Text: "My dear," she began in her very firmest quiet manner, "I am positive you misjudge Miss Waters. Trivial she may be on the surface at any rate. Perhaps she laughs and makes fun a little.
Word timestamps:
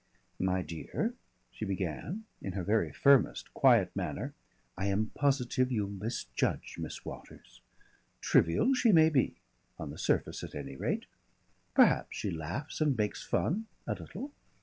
"My 0.39 0.63
dear," 0.63 1.13
she 1.51 1.63
began 1.63 2.23
in 2.41 2.53
her 2.53 2.63
very 2.63 2.91
firmest 2.91 3.53
quiet 3.53 3.95
manner, 3.95 4.33
"I 4.75 4.87
am 4.87 5.11
positive 5.13 5.71
you 5.71 5.85
misjudge 5.85 6.79
Miss 6.79 7.05
Waters. 7.05 7.61
Trivial 8.19 8.73
she 8.73 8.91
may 8.91 9.09
be 9.09 9.35
on 9.77 9.91
the 9.91 9.99
surface 9.99 10.43
at 10.43 10.55
any 10.55 10.75
rate. 10.75 11.05
Perhaps 11.75 12.17
she 12.17 12.31
laughs 12.31 12.81
and 12.81 12.97
makes 12.97 13.21
fun 13.23 13.67
a 13.85 13.93
little. 13.93 14.31